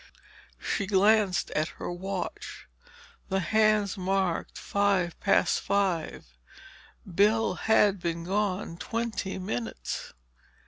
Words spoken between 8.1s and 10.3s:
gone twenty minutes.